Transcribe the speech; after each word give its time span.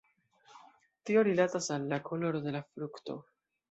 Tio 1.05 1.25
rilatas 1.29 1.71
al 1.79 1.87
la 1.95 2.03
koloro 2.11 2.45
de 2.49 2.59
la 2.61 2.67
frukto. 2.69 3.23